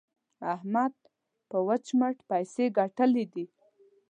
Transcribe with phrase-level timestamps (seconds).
[0.53, 0.93] احمد
[1.49, 3.45] په وچ مټ پيسې ګټلې دي.